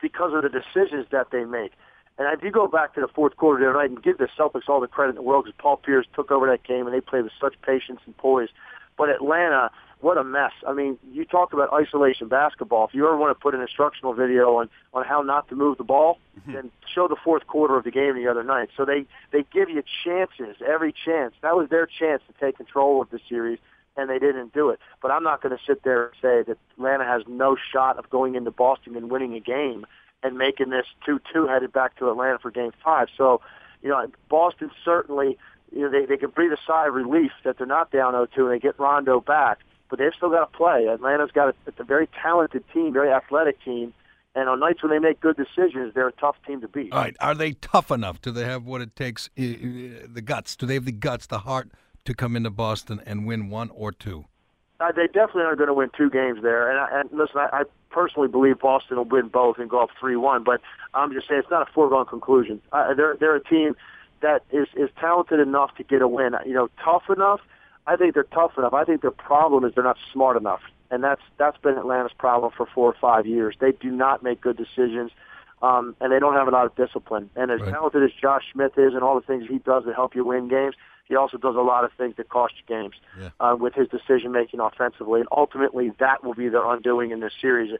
because 0.00 0.32
of 0.32 0.42
the 0.42 0.48
decisions 0.48 1.08
that 1.10 1.30
they 1.30 1.44
make. 1.44 1.72
And 2.18 2.28
if 2.36 2.44
you 2.44 2.50
go 2.50 2.68
back 2.68 2.94
to 2.94 3.00
the 3.00 3.08
fourth 3.08 3.36
quarter 3.36 3.64
the 3.64 3.70
other 3.70 3.78
night 3.78 3.90
and 3.90 4.02
give 4.02 4.18
the 4.18 4.28
Celtics 4.38 4.68
all 4.68 4.80
the 4.80 4.86
credit 4.86 5.10
in 5.10 5.16
the 5.16 5.22
world 5.22 5.44
because 5.44 5.58
Paul 5.58 5.78
Pierce 5.78 6.06
took 6.14 6.30
over 6.30 6.46
that 6.46 6.62
game 6.62 6.86
and 6.86 6.94
they 6.94 7.00
played 7.00 7.24
with 7.24 7.32
such 7.40 7.54
patience 7.62 8.00
and 8.04 8.16
poise. 8.16 8.50
But 8.98 9.08
Atlanta, 9.08 9.70
what 10.02 10.18
a 10.18 10.24
mess. 10.24 10.52
I 10.66 10.72
mean, 10.72 10.98
you 11.12 11.24
talk 11.24 11.52
about 11.52 11.72
isolation 11.72 12.28
basketball. 12.28 12.86
If 12.88 12.94
you 12.94 13.06
ever 13.06 13.16
want 13.16 13.36
to 13.36 13.40
put 13.40 13.54
an 13.54 13.60
instructional 13.62 14.12
video 14.12 14.56
on 14.56 14.68
on 14.92 15.04
how 15.04 15.22
not 15.22 15.48
to 15.48 15.54
move 15.54 15.78
the 15.78 15.84
ball, 15.84 16.18
mm-hmm. 16.38 16.52
then 16.52 16.70
show 16.92 17.08
the 17.08 17.16
fourth 17.24 17.46
quarter 17.46 17.76
of 17.76 17.84
the 17.84 17.90
game 17.90 18.16
the 18.16 18.28
other 18.28 18.42
night. 18.42 18.68
So 18.76 18.84
they 18.84 19.06
they 19.30 19.44
give 19.52 19.70
you 19.70 19.82
chances, 20.04 20.56
every 20.66 20.92
chance. 20.92 21.34
That 21.42 21.56
was 21.56 21.70
their 21.70 21.86
chance 21.86 22.20
to 22.26 22.34
take 22.44 22.56
control 22.56 23.00
of 23.00 23.10
the 23.10 23.20
series, 23.28 23.60
and 23.96 24.10
they 24.10 24.18
didn't 24.18 24.52
do 24.52 24.70
it. 24.70 24.80
But 25.00 25.12
I'm 25.12 25.22
not 25.22 25.40
going 25.40 25.56
to 25.56 25.64
sit 25.64 25.84
there 25.84 26.06
and 26.06 26.14
say 26.20 26.42
that 26.50 26.58
Atlanta 26.76 27.04
has 27.04 27.22
no 27.28 27.56
shot 27.72 27.96
of 27.96 28.10
going 28.10 28.34
into 28.34 28.50
Boston 28.50 28.96
and 28.96 29.08
winning 29.08 29.34
a 29.34 29.40
game 29.40 29.86
and 30.22 30.38
making 30.38 30.70
this 30.70 30.86
2-2 31.06 31.48
headed 31.48 31.72
back 31.72 31.96
to 31.98 32.10
Atlanta 32.10 32.38
for 32.38 32.50
Game 32.50 32.72
Five. 32.84 33.08
So, 33.16 33.40
you 33.82 33.88
know, 33.88 34.06
Boston 34.28 34.70
certainly. 34.84 35.38
You 35.74 35.80
know, 35.80 35.90
they, 35.90 36.04
they 36.04 36.18
can 36.18 36.28
breathe 36.28 36.52
a 36.52 36.58
sigh 36.66 36.88
of 36.88 36.92
relief 36.92 37.32
that 37.44 37.56
they're 37.56 37.66
not 37.66 37.90
down 37.90 38.12
0-2 38.12 38.28
and 38.36 38.50
they 38.50 38.58
get 38.58 38.78
Rondo 38.78 39.22
back 39.22 39.60
but 39.92 39.98
they've 39.98 40.14
still 40.16 40.30
got 40.30 40.50
to 40.50 40.56
play. 40.56 40.88
Atlanta's 40.88 41.32
got 41.32 41.48
a, 41.48 41.54
it's 41.66 41.78
a 41.78 41.84
very 41.84 42.08
talented 42.22 42.64
team, 42.72 42.94
very 42.94 43.12
athletic 43.12 43.62
team, 43.62 43.92
and 44.34 44.48
on 44.48 44.58
nights 44.58 44.82
when 44.82 44.90
they 44.90 44.98
make 44.98 45.20
good 45.20 45.36
decisions, 45.36 45.92
they're 45.94 46.08
a 46.08 46.12
tough 46.12 46.36
team 46.46 46.62
to 46.62 46.68
beat. 46.68 46.90
All 46.92 47.00
right, 47.00 47.14
are 47.20 47.34
they 47.34 47.52
tough 47.52 47.90
enough? 47.90 48.18
Do 48.22 48.30
they 48.30 48.44
have 48.44 48.64
what 48.64 48.80
it 48.80 48.96
takes, 48.96 49.28
the 49.36 50.22
guts? 50.24 50.56
Do 50.56 50.64
they 50.64 50.74
have 50.74 50.86
the 50.86 50.92
guts, 50.92 51.26
the 51.26 51.40
heart 51.40 51.70
to 52.06 52.14
come 52.14 52.36
into 52.36 52.48
Boston 52.48 53.02
and 53.04 53.26
win 53.26 53.50
one 53.50 53.68
or 53.74 53.92
two? 53.92 54.24
Uh, 54.80 54.92
they 54.92 55.08
definitely 55.08 55.42
are 55.42 55.56
going 55.56 55.68
to 55.68 55.74
win 55.74 55.90
two 55.94 56.08
games 56.08 56.40
there. 56.42 56.70
And, 56.70 56.80
I, 56.80 57.00
and 57.00 57.10
listen, 57.12 57.36
I, 57.36 57.48
I 57.52 57.62
personally 57.92 58.28
believe 58.28 58.58
Boston 58.58 58.96
will 58.96 59.04
win 59.04 59.28
both 59.28 59.58
and 59.58 59.70
go 59.70 59.82
up 59.82 59.90
three-one. 60.00 60.42
But 60.42 60.60
I'm 60.94 61.12
just 61.12 61.28
saying 61.28 61.40
it's 61.40 61.50
not 61.50 61.68
a 61.68 61.72
foregone 61.72 62.06
conclusion. 62.06 62.60
Uh, 62.72 62.94
they're 62.94 63.16
they're 63.20 63.36
a 63.36 63.44
team 63.44 63.76
that 64.20 64.42
is 64.50 64.68
is 64.74 64.90
talented 64.98 65.40
enough 65.40 65.74
to 65.76 65.84
get 65.84 66.02
a 66.02 66.08
win. 66.08 66.34
You 66.46 66.54
know, 66.54 66.68
tough 66.82 67.04
enough 67.08 67.40
I 67.86 67.96
think 67.96 68.14
they're 68.14 68.24
tough 68.24 68.52
enough. 68.56 68.74
I 68.74 68.84
think 68.84 69.02
their 69.02 69.10
problem 69.10 69.64
is 69.64 69.74
they're 69.74 69.84
not 69.84 69.98
smart 70.12 70.36
enough, 70.36 70.60
and 70.90 71.02
that's 71.02 71.22
that's 71.36 71.58
been 71.58 71.76
Atlanta's 71.76 72.12
problem 72.16 72.52
for 72.56 72.66
four 72.66 72.88
or 72.88 72.96
five 73.00 73.26
years. 73.26 73.56
They 73.58 73.72
do 73.72 73.90
not 73.90 74.22
make 74.22 74.40
good 74.40 74.56
decisions, 74.56 75.10
um, 75.62 75.96
and 76.00 76.12
they 76.12 76.18
don't 76.18 76.34
have 76.34 76.46
a 76.46 76.52
lot 76.52 76.66
of 76.66 76.76
discipline. 76.76 77.30
And 77.34 77.50
as 77.50 77.60
right. 77.60 77.72
talented 77.72 78.04
as 78.04 78.10
Josh 78.12 78.44
Smith 78.52 78.72
is, 78.76 78.94
and 78.94 79.02
all 79.02 79.16
the 79.16 79.26
things 79.26 79.46
he 79.48 79.58
does 79.58 79.84
to 79.84 79.92
help 79.92 80.14
you 80.14 80.24
win 80.24 80.48
games, 80.48 80.76
he 81.12 81.16
also 81.16 81.36
does 81.36 81.56
a 81.56 81.60
lot 81.60 81.84
of 81.84 81.92
things 81.98 82.14
that 82.16 82.30
cost 82.30 82.54
you 82.56 82.74
games 82.74 82.94
yeah. 83.20 83.28
uh, 83.38 83.54
with 83.54 83.74
his 83.74 83.86
decision 83.88 84.32
making 84.32 84.60
offensively, 84.60 85.20
and 85.20 85.28
ultimately 85.30 85.92
that 86.00 86.24
will 86.24 86.32
be 86.32 86.48
their 86.48 86.64
undoing 86.72 87.10
in 87.10 87.20
this 87.20 87.34
series. 87.38 87.70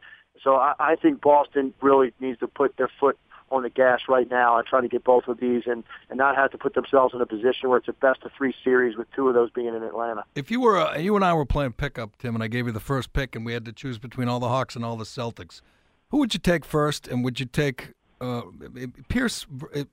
So 0.43 0.53
I, 0.53 0.75
I 0.77 0.95
think 0.95 1.19
Boston 1.19 1.73
really 1.81 2.13
needs 2.19 2.37
to 2.41 2.47
put 2.47 2.77
their 2.77 2.91
foot 2.99 3.17
on 3.49 3.63
the 3.63 3.71
gas 3.71 4.01
right 4.07 4.29
now 4.29 4.59
and 4.59 4.67
trying 4.67 4.83
to 4.83 4.87
get 4.87 5.03
both 5.03 5.27
of 5.27 5.39
these 5.39 5.63
and, 5.65 5.83
and 6.11 6.17
not 6.19 6.35
have 6.35 6.51
to 6.51 6.59
put 6.59 6.75
themselves 6.75 7.15
in 7.15 7.21
a 7.21 7.25
position 7.25 7.69
where 7.69 7.79
it's 7.79 7.87
a 7.87 7.93
best 7.93 8.21
of 8.21 8.31
three 8.37 8.53
series 8.63 8.97
with 8.97 9.11
two 9.15 9.27
of 9.27 9.33
those 9.33 9.49
being 9.49 9.73
in 9.73 9.81
Atlanta. 9.81 10.23
If 10.35 10.51
you 10.51 10.61
were 10.61 10.77
uh, 10.77 10.99
you 10.99 11.15
and 11.15 11.25
I 11.25 11.33
were 11.33 11.43
playing 11.43 11.73
pickup, 11.73 12.15
Tim, 12.19 12.35
and 12.35 12.43
I 12.43 12.47
gave 12.47 12.67
you 12.67 12.71
the 12.71 12.79
first 12.79 13.13
pick, 13.13 13.35
and 13.35 13.43
we 13.43 13.53
had 13.53 13.65
to 13.65 13.73
choose 13.73 13.97
between 13.97 14.27
all 14.27 14.39
the 14.39 14.49
Hawks 14.49 14.75
and 14.75 14.85
all 14.85 14.95
the 14.95 15.05
Celtics, 15.05 15.61
who 16.09 16.19
would 16.19 16.35
you 16.35 16.39
take 16.39 16.65
first? 16.65 17.07
And 17.07 17.23
would 17.23 17.39
you 17.39 17.47
take 17.47 17.93
uh, 18.21 18.43
Pierce, 19.07 19.47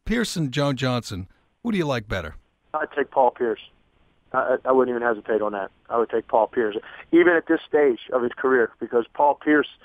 Pierce 0.04 0.36
and 0.36 0.52
Joe 0.52 0.75
Johnson? 0.75 1.26
Who 1.62 1.72
do 1.72 1.78
you 1.78 1.86
like 1.86 2.06
better? 2.06 2.36
I'd 2.75 2.93
take 2.96 3.11
Paul 3.11 3.31
Pierce. 3.31 3.61
I, 4.32 4.56
I 4.64 4.72
wouldn't 4.72 4.94
even 4.94 5.06
hesitate 5.06 5.43
on 5.43 5.52
that. 5.52 5.70
I 5.88 5.99
would 5.99 6.11
take 6.11 6.28
Paul 6.28 6.46
Pierce, 6.46 6.76
even 7.12 7.32
at 7.32 7.46
this 7.46 7.61
stage 7.69 8.00
of 8.12 8.22
his 8.22 8.32
career, 8.32 8.70
because 8.81 9.06
Paul 9.14 9.34
Pierce– 9.34 9.69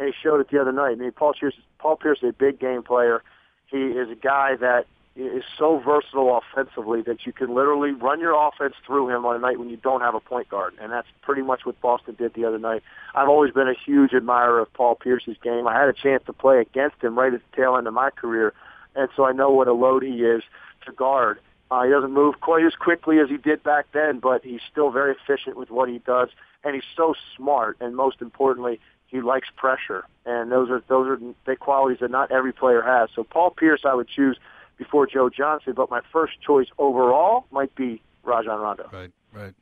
and 0.00 0.08
he 0.08 0.14
showed 0.20 0.40
it 0.40 0.50
the 0.50 0.60
other 0.60 0.72
night. 0.72 0.92
I 0.92 0.94
mean, 0.94 1.12
Paul 1.12 1.34
Pierce, 1.38 1.54
Paul 1.78 1.96
Pierce 1.96 2.18
is 2.22 2.30
a 2.30 2.32
big 2.32 2.58
game 2.58 2.82
player. 2.82 3.22
He 3.66 3.78
is 3.78 4.08
a 4.10 4.14
guy 4.14 4.56
that 4.56 4.86
is 5.14 5.44
so 5.58 5.78
versatile 5.84 6.40
offensively 6.40 7.02
that 7.02 7.26
you 7.26 7.32
can 7.32 7.54
literally 7.54 7.90
run 7.90 8.20
your 8.20 8.32
offense 8.32 8.74
through 8.86 9.10
him 9.10 9.26
on 9.26 9.36
a 9.36 9.38
night 9.38 9.58
when 9.58 9.68
you 9.68 9.76
don't 9.76 10.00
have 10.00 10.14
a 10.14 10.20
point 10.20 10.48
guard, 10.48 10.72
and 10.80 10.90
that's 10.90 11.08
pretty 11.20 11.42
much 11.42 11.66
what 11.66 11.78
Boston 11.80 12.14
did 12.18 12.32
the 12.34 12.44
other 12.44 12.58
night. 12.58 12.82
I've 13.14 13.28
always 13.28 13.52
been 13.52 13.68
a 13.68 13.74
huge 13.74 14.14
admirer 14.14 14.60
of 14.60 14.72
Paul 14.72 14.94
Pierce's 14.94 15.36
game. 15.42 15.66
I 15.66 15.78
had 15.78 15.88
a 15.88 15.92
chance 15.92 16.22
to 16.26 16.32
play 16.32 16.60
against 16.60 17.02
him 17.02 17.18
right 17.18 17.34
at 17.34 17.40
the 17.50 17.56
tail 17.56 17.76
end 17.76 17.86
of 17.86 17.92
my 17.92 18.10
career, 18.10 18.54
and 18.94 19.08
so 19.14 19.24
I 19.24 19.32
know 19.32 19.50
what 19.50 19.68
a 19.68 19.74
load 19.74 20.02
he 20.02 20.22
is 20.22 20.42
to 20.86 20.92
guard. 20.92 21.38
Uh, 21.70 21.84
he 21.84 21.90
doesn't 21.90 22.12
move 22.12 22.40
quite 22.40 22.64
as 22.64 22.74
quickly 22.74 23.18
as 23.20 23.28
he 23.28 23.36
did 23.36 23.62
back 23.62 23.86
then, 23.92 24.18
but 24.18 24.44
he's 24.44 24.60
still 24.70 24.90
very 24.90 25.14
efficient 25.14 25.56
with 25.56 25.70
what 25.70 25.88
he 25.88 25.98
does, 25.98 26.28
and 26.64 26.74
he's 26.74 26.84
so 26.96 27.14
smart. 27.36 27.76
And 27.80 27.94
most 27.94 28.20
importantly, 28.20 28.80
he 29.06 29.20
likes 29.20 29.48
pressure, 29.56 30.04
and 30.24 30.50
those 30.50 30.70
are 30.70 30.82
those 30.88 31.08
are 31.08 31.20
the 31.44 31.56
qualities 31.56 31.98
that 32.00 32.10
not 32.10 32.30
every 32.30 32.52
player 32.52 32.82
has. 32.82 33.10
So 33.14 33.24
Paul 33.24 33.50
Pierce, 33.50 33.82
I 33.84 33.94
would 33.94 34.08
choose 34.08 34.38
before 34.78 35.06
Joe 35.06 35.28
Johnson, 35.28 35.74
but 35.74 35.90
my 35.90 36.00
first 36.12 36.40
choice 36.40 36.68
overall 36.78 37.44
might 37.50 37.74
be 37.74 38.00
Rajon 38.24 38.60
Rondo. 38.60 38.88
Right, 38.92 39.12
right. 39.32 39.54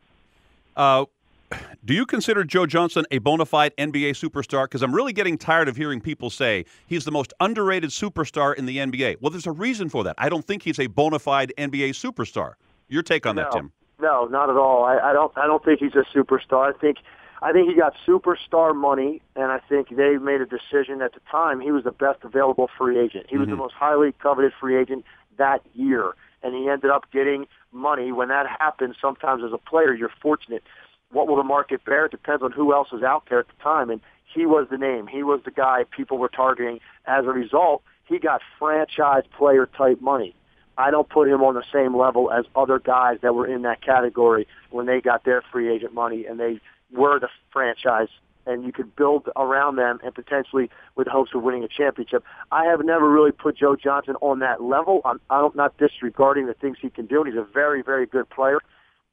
Uh, 0.76 1.06
do 1.85 1.95
you 1.95 2.07
consider 2.07 2.45
Joe 2.45 2.67
Johnson 2.67 3.05
a 3.11 3.19
bona 3.19 3.47
fide 3.47 3.73
NBA 3.76 4.11
superstar? 4.11 4.64
Because 4.64 4.83
I'm 4.83 4.95
really 4.95 5.12
getting 5.12 5.38
tired 5.38 5.69
of 5.69 5.76
hearing 5.76 6.00
people 6.00 6.31
say 6.31 6.64
he's 6.87 7.05
the 7.05 7.11
most 7.11 7.33
underrated 7.40 7.90
superstar 7.90 8.55
in 8.55 8.67
the 8.67 8.78
NBA. 8.78 9.17
Well, 9.21 9.31
there's 9.31 9.47
a 9.47 9.52
reason 9.52 9.88
for 9.88 10.05
that. 10.05 10.14
I 10.19 10.28
don't 10.28 10.45
think 10.45 10.62
he's 10.62 10.78
a 10.78 10.87
bona 10.87 11.19
fide 11.19 11.52
NBA 11.59 11.90
superstar. 11.90 12.55
Your 12.88 13.02
take 13.02 13.26
on 13.26 13.37
no, 13.37 13.43
that, 13.43 13.52
Tim? 13.52 13.73
No, 14.00 14.26
not 14.26 14.50
at 14.50 14.57
all. 14.57 14.85
I, 14.85 14.99
I 14.99 15.12
don't. 15.12 15.33
I 15.37 15.47
don't 15.47 15.64
think 15.64 15.81
he's 15.81 15.95
a 15.95 16.05
superstar. 16.17 16.75
I 16.75 16.78
think 16.78 16.99
I 17.43 17.52
think 17.52 17.69
he 17.69 17.76
got 17.76 17.95
superstar 18.07 18.75
money, 18.75 19.23
and 19.37 19.47
I 19.47 19.61
think 19.69 19.97
they 19.97 20.17
made 20.19 20.40
a 20.40 20.47
decision 20.47 21.02
at 21.02 21.14
the 21.14 21.21
time. 21.31 21.61
He 21.61 21.71
was 21.71 21.85
the 21.85 21.93
best 21.93 22.21
available 22.23 22.69
free 22.76 22.99
agent. 22.99 23.26
He 23.28 23.37
was 23.37 23.47
mm-hmm. 23.47 23.52
the 23.52 23.57
most 23.57 23.75
highly 23.75 24.12
coveted 24.12 24.52
free 24.59 24.76
agent 24.76 25.05
that 25.37 25.62
year, 25.75 26.12
and 26.43 26.55
he 26.55 26.69
ended 26.69 26.90
up 26.90 27.11
getting 27.12 27.47
money. 27.73 28.11
When 28.11 28.28
that 28.28 28.47
happens, 28.59 28.97
sometimes 29.00 29.43
as 29.45 29.52
a 29.52 29.59
player, 29.59 29.95
you're 29.95 30.11
fortunate. 30.21 30.64
What 31.10 31.28
will 31.28 31.36
the 31.36 31.42
market 31.42 31.84
bear? 31.84 32.06
It 32.06 32.10
depends 32.10 32.42
on 32.42 32.52
who 32.52 32.72
else 32.72 32.88
is 32.92 33.02
out 33.02 33.24
there 33.28 33.40
at 33.40 33.46
the 33.48 33.62
time, 33.62 33.90
and 33.90 34.00
he 34.34 34.46
was 34.46 34.66
the 34.70 34.78
name. 34.78 35.06
He 35.06 35.22
was 35.22 35.40
the 35.44 35.50
guy 35.50 35.84
people 35.90 36.18
were 36.18 36.28
targeting. 36.28 36.80
As 37.06 37.24
a 37.24 37.30
result, 37.30 37.82
he 38.04 38.18
got 38.18 38.40
franchise 38.58 39.24
player 39.36 39.66
type 39.66 40.00
money. 40.00 40.34
I 40.76 40.90
don't 40.90 41.08
put 41.08 41.28
him 41.28 41.42
on 41.42 41.54
the 41.54 41.64
same 41.72 41.96
level 41.96 42.30
as 42.30 42.44
other 42.54 42.78
guys 42.78 43.18
that 43.22 43.34
were 43.34 43.46
in 43.46 43.62
that 43.62 43.82
category 43.82 44.46
when 44.70 44.86
they 44.86 45.00
got 45.00 45.24
their 45.24 45.42
free 45.50 45.74
agent 45.74 45.92
money 45.92 46.24
and 46.24 46.38
they 46.38 46.60
were 46.92 47.18
the 47.18 47.28
franchise 47.52 48.08
and 48.46 48.64
you 48.64 48.72
could 48.72 48.94
build 48.96 49.28
around 49.36 49.76
them 49.76 49.98
and 50.02 50.14
potentially 50.14 50.70
with 50.94 51.06
hopes 51.06 51.32
of 51.34 51.42
winning 51.42 51.64
a 51.64 51.68
championship. 51.68 52.24
I 52.50 52.64
have 52.64 52.84
never 52.84 53.10
really 53.10 53.32
put 53.32 53.56
Joe 53.56 53.76
Johnson 53.76 54.14
on 54.20 54.38
that 54.38 54.62
level. 54.62 55.02
I'm, 55.04 55.20
I'm 55.28 55.50
not 55.54 55.76
disregarding 55.78 56.46
the 56.46 56.54
things 56.54 56.78
he 56.80 56.90
can 56.90 57.06
do, 57.06 57.24
he's 57.24 57.34
a 57.34 57.46
very, 57.52 57.82
very 57.82 58.06
good 58.06 58.30
player. 58.30 58.60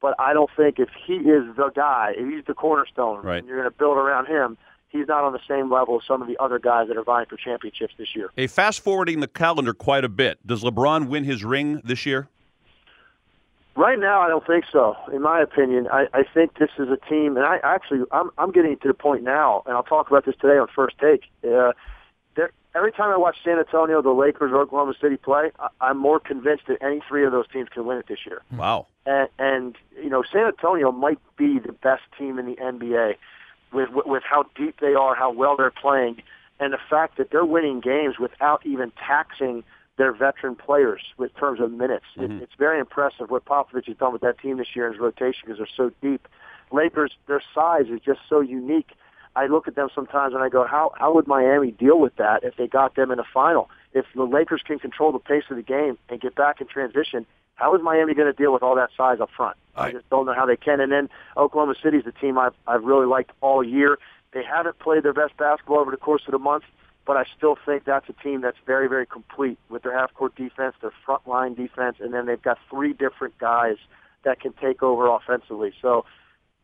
But 0.00 0.14
I 0.18 0.32
don't 0.32 0.50
think 0.56 0.78
if 0.78 0.90
he 1.06 1.14
is 1.14 1.56
the 1.56 1.70
guy, 1.74 2.14
if 2.16 2.28
he's 2.28 2.44
the 2.44 2.54
cornerstone, 2.54 3.22
right. 3.22 3.38
and 3.38 3.48
you're 3.48 3.58
going 3.58 3.70
to 3.70 3.76
build 3.76 3.96
around 3.96 4.26
him, 4.26 4.58
he's 4.88 5.08
not 5.08 5.24
on 5.24 5.32
the 5.32 5.40
same 5.48 5.72
level 5.72 5.96
as 5.96 6.06
some 6.06 6.20
of 6.22 6.28
the 6.28 6.36
other 6.38 6.58
guys 6.58 6.88
that 6.88 6.96
are 6.96 7.04
vying 7.04 7.26
for 7.26 7.36
championships 7.36 7.94
this 7.98 8.14
year. 8.14 8.30
Hey, 8.36 8.46
fast 8.46 8.80
forwarding 8.80 9.20
the 9.20 9.28
calendar 9.28 9.72
quite 9.74 10.04
a 10.04 10.08
bit, 10.08 10.46
does 10.46 10.62
LeBron 10.62 11.08
win 11.08 11.24
his 11.24 11.44
ring 11.44 11.80
this 11.84 12.04
year? 12.06 12.28
Right 13.76 13.98
now, 13.98 14.22
I 14.22 14.28
don't 14.28 14.46
think 14.46 14.64
so. 14.72 14.96
In 15.12 15.20
my 15.20 15.40
opinion, 15.40 15.86
I, 15.92 16.06
I 16.14 16.22
think 16.22 16.58
this 16.58 16.70
is 16.78 16.88
a 16.88 16.96
team, 17.08 17.36
and 17.36 17.44
I 17.44 17.58
actually 17.62 18.04
I'm 18.10 18.30
I'm 18.38 18.50
getting 18.50 18.78
to 18.78 18.88
the 18.88 18.94
point 18.94 19.22
now, 19.22 19.62
and 19.66 19.76
I'll 19.76 19.82
talk 19.82 20.08
about 20.08 20.24
this 20.24 20.34
today 20.40 20.56
on 20.56 20.66
First 20.74 20.96
Take. 20.98 21.24
Uh, 21.44 21.72
every 22.74 22.92
time 22.92 23.10
I 23.10 23.16
watch 23.16 23.36
San 23.44 23.58
Antonio, 23.58 24.02
the 24.02 24.10
Lakers, 24.10 24.52
or 24.52 24.60
Oklahoma 24.60 24.94
City 25.00 25.16
play, 25.16 25.50
I, 25.58 25.68
I'm 25.80 25.98
more 25.98 26.20
convinced 26.20 26.64
that 26.68 26.82
any 26.82 27.02
three 27.08 27.24
of 27.24 27.32
those 27.32 27.48
teams 27.48 27.68
can 27.68 27.86
win 27.86 27.98
it 27.98 28.06
this 28.08 28.20
year. 28.26 28.42
Wow. 28.52 28.86
And, 29.06 29.28
and 29.38 29.76
you 30.00 30.10
know, 30.10 30.22
San 30.30 30.46
Antonio 30.46 30.92
might 30.92 31.18
be 31.36 31.58
the 31.58 31.72
best 31.72 32.02
team 32.18 32.38
in 32.38 32.46
the 32.46 32.56
NBA 32.56 33.14
with, 33.72 33.90
with 33.90 34.06
with 34.06 34.22
how 34.22 34.44
deep 34.54 34.76
they 34.80 34.94
are, 34.94 35.14
how 35.14 35.32
well 35.32 35.56
they're 35.56 35.70
playing, 35.70 36.22
and 36.60 36.72
the 36.72 36.78
fact 36.90 37.18
that 37.18 37.30
they're 37.30 37.44
winning 37.44 37.80
games 37.80 38.18
without 38.18 38.64
even 38.64 38.92
taxing 38.92 39.64
their 39.96 40.12
veteran 40.12 40.54
players 40.54 41.02
with 41.16 41.34
terms 41.36 41.60
of 41.60 41.72
minutes. 41.72 42.04
Mm-hmm. 42.16 42.38
It, 42.38 42.42
it's 42.42 42.54
very 42.58 42.78
impressive 42.78 43.30
what 43.30 43.44
Popovich 43.44 43.86
has 43.86 43.96
done 43.96 44.12
with 44.12 44.22
that 44.22 44.38
team 44.38 44.58
this 44.58 44.68
year 44.74 44.86
in 44.86 44.92
his 44.92 45.00
rotation 45.00 45.42
because 45.44 45.58
they're 45.58 45.68
so 45.76 45.90
deep. 46.02 46.28
Lakers, 46.70 47.12
their 47.26 47.42
size 47.54 47.86
is 47.88 48.00
just 48.00 48.20
so 48.28 48.40
unique. 48.40 48.90
I 49.36 49.46
look 49.46 49.68
at 49.68 49.76
them 49.76 49.88
sometimes 49.94 50.34
and 50.34 50.42
I 50.42 50.48
go, 50.48 50.66
how 50.66 50.92
how 50.98 51.14
would 51.14 51.26
Miami 51.28 51.70
deal 51.70 52.00
with 52.00 52.16
that 52.16 52.42
if 52.42 52.56
they 52.56 52.66
got 52.66 52.96
them 52.96 53.10
in 53.10 53.18
a 53.20 53.24
final? 53.32 53.68
If 53.92 54.06
the 54.14 54.24
Lakers 54.24 54.62
can 54.66 54.78
control 54.78 55.12
the 55.12 55.18
pace 55.18 55.44
of 55.50 55.56
the 55.56 55.62
game 55.62 55.98
and 56.08 56.20
get 56.20 56.34
back 56.34 56.60
in 56.60 56.66
transition, 56.66 57.26
how 57.54 57.74
is 57.74 57.82
Miami 57.82 58.14
going 58.14 58.32
to 58.32 58.36
deal 58.36 58.52
with 58.52 58.62
all 58.62 58.74
that 58.76 58.90
size 58.96 59.20
up 59.20 59.30
front? 59.36 59.56
I, 59.76 59.88
I 59.88 59.92
just 59.92 60.08
don't 60.08 60.26
know 60.26 60.34
how 60.34 60.46
they 60.46 60.56
can. 60.56 60.80
And 60.80 60.90
then 60.90 61.08
Oklahoma 61.36 61.74
City 61.82 61.98
is 61.98 62.04
the 62.04 62.12
team 62.12 62.38
I've 62.38 62.54
I've 62.66 62.84
really 62.84 63.06
liked 63.06 63.30
all 63.42 63.62
year. 63.62 63.98
They 64.32 64.42
haven't 64.42 64.78
played 64.78 65.02
their 65.02 65.12
best 65.12 65.36
basketball 65.36 65.78
over 65.78 65.90
the 65.90 65.96
course 65.98 66.22
of 66.26 66.32
the 66.32 66.38
month, 66.38 66.64
but 67.06 67.16
I 67.16 67.24
still 67.36 67.56
think 67.64 67.84
that's 67.84 68.08
a 68.08 68.12
team 68.14 68.40
that's 68.40 68.58
very, 68.66 68.88
very 68.88 69.06
complete 69.06 69.58
with 69.68 69.82
their 69.82 69.96
half-court 69.96 70.34
defense, 70.34 70.74
their 70.80 70.92
front 71.04 71.26
line 71.26 71.54
defense, 71.54 71.96
and 72.00 72.12
then 72.12 72.26
they've 72.26 72.42
got 72.42 72.58
three 72.68 72.92
different 72.92 73.38
guys 73.38 73.76
that 74.24 74.40
can 74.40 74.52
take 74.54 74.82
over 74.82 75.06
offensively. 75.08 75.72
So 75.80 76.04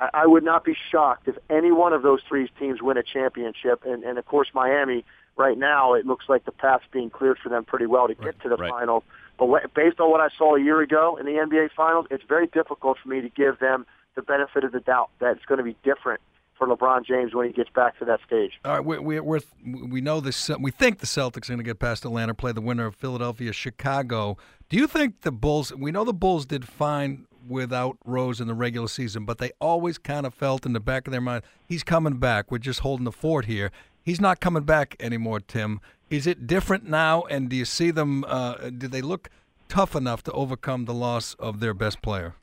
I, 0.00 0.26
would 0.26 0.42
not 0.42 0.64
be 0.64 0.74
shocked 0.90 1.28
if 1.28 1.36
any 1.48 1.70
one 1.70 1.92
of 1.92 2.02
those 2.02 2.20
three 2.28 2.50
teams 2.58 2.82
win 2.82 2.96
a 2.96 3.02
championship. 3.02 3.84
And, 3.84 4.02
and 4.02 4.18
of 4.18 4.26
course, 4.26 4.48
Miami 4.52 5.04
right 5.36 5.56
now 5.56 5.94
it 5.94 6.06
looks 6.06 6.26
like 6.28 6.44
the 6.44 6.52
path's 6.52 6.84
being 6.92 7.08
cleared 7.10 7.38
for 7.38 7.48
them 7.48 7.64
pretty 7.64 7.86
well 7.86 8.08
to 8.08 8.14
get 8.14 8.24
Right, 8.24 8.40
to 8.42 8.48
the 8.48 8.56
right. 8.56 8.70
finals. 8.70 9.04
But 9.38 9.46
what, 9.46 9.74
based 9.74 10.00
on 10.00 10.10
what 10.10 10.20
I 10.20 10.28
saw 10.36 10.56
a 10.56 10.60
year 10.60 10.80
ago 10.80 11.16
in 11.18 11.26
the 11.26 11.32
NBA 11.32 11.70
Finals, 11.76 12.06
it's 12.10 12.24
very 12.28 12.46
difficult 12.48 12.98
for 13.02 13.08
me 13.08 13.20
to 13.20 13.28
give 13.28 13.58
them 13.60 13.86
the 14.14 14.22
benefit 14.22 14.64
of 14.64 14.72
the 14.72 14.80
doubt 14.80 15.10
that 15.20 15.36
it's 15.36 15.44
going 15.46 15.58
to 15.58 15.64
be 15.64 15.76
different 15.82 16.20
for 16.58 16.66
LeBron 16.66 17.04
James 17.04 17.34
when 17.34 17.46
he 17.46 17.52
gets 17.52 17.70
back 17.70 17.98
to 17.98 18.04
that 18.04 18.20
stage. 18.26 18.52
All 18.64 18.72
right, 18.72 18.84
we 18.84 18.98
we 18.98 19.20
we're, 19.20 19.40
we 19.64 20.00
know 20.00 20.20
this. 20.20 20.50
We 20.60 20.70
think 20.70 20.98
the 20.98 21.06
Celtics 21.06 21.48
are 21.48 21.52
going 21.52 21.58
to 21.58 21.64
get 21.64 21.78
past 21.78 22.04
Atlanta, 22.04 22.34
play 22.34 22.52
the 22.52 22.60
winner 22.60 22.86
of 22.86 22.94
Philadelphia, 22.94 23.52
Chicago. 23.52 24.36
Do 24.68 24.76
you 24.76 24.86
think 24.86 25.22
the 25.22 25.32
Bulls? 25.32 25.74
We 25.74 25.90
know 25.92 26.04
the 26.04 26.12
Bulls 26.12 26.44
did 26.44 26.68
fine 26.68 27.26
without 27.48 27.96
Rose 28.04 28.40
in 28.40 28.46
the 28.48 28.54
regular 28.54 28.88
season, 28.88 29.24
but 29.24 29.38
they 29.38 29.52
always 29.60 29.98
kind 29.98 30.26
of 30.26 30.34
felt 30.34 30.66
in 30.66 30.72
the 30.72 30.80
back 30.80 31.06
of 31.06 31.12
their 31.12 31.20
mind, 31.20 31.44
he's 31.66 31.82
coming 31.82 32.18
back. 32.18 32.50
We're 32.50 32.58
just 32.58 32.80
holding 32.80 33.04
the 33.04 33.12
fort 33.12 33.46
here. 33.46 33.70
He's 34.02 34.20
not 34.20 34.40
coming 34.40 34.64
back 34.64 34.96
anymore, 35.00 35.40
Tim. 35.40 35.80
Is 36.10 36.26
it 36.26 36.46
different 36.46 36.88
now? 36.88 37.22
And 37.22 37.48
do 37.48 37.56
you 37.56 37.64
see 37.64 37.90
them? 37.90 38.24
Uh, 38.26 38.70
do 38.70 38.88
they 38.88 39.00
look 39.00 39.30
tough 39.68 39.94
enough 39.94 40.22
to 40.24 40.32
overcome 40.32 40.84
the 40.84 40.94
loss 40.94 41.34
of 41.34 41.60
their 41.60 41.74
best 41.74 42.02
player? 42.02 42.34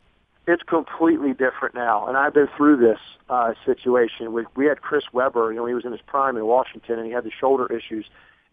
it's 0.50 0.64
completely 0.64 1.34
different 1.34 1.76
now. 1.76 2.08
And 2.08 2.18
I've 2.18 2.34
been 2.34 2.50
through 2.58 2.78
this 2.78 2.98
uh, 3.30 3.54
situation. 3.66 4.34
We, 4.34 4.46
we 4.56 4.66
had 4.66 4.82
Chris 4.82 5.04
Webber, 5.14 5.52
you 5.52 5.58
know, 5.60 5.66
he 5.68 5.76
was 5.76 5.86
in 5.86 5.92
his 5.92 6.02
prime 6.02 6.38
in 6.38 6.46
Washington, 6.46 6.98
and 6.98 7.06
he 7.06 7.12
had 7.12 7.24
the 7.24 7.32
shoulder 7.32 7.72
issues. 7.72 8.08